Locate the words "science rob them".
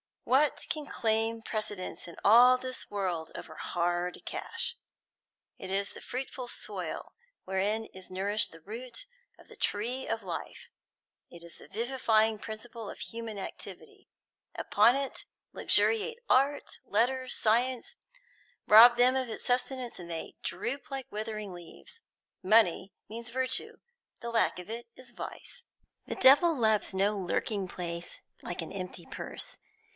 17.35-19.15